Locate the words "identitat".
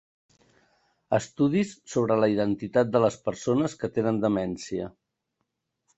2.35-2.91